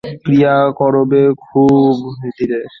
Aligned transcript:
ক্রিয়া 0.23 0.55
করবে 0.71 1.21
খুব 1.43 1.91
ধীরে। 2.29 2.61